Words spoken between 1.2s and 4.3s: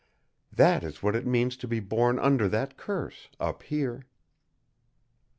means to be born under that curse up here."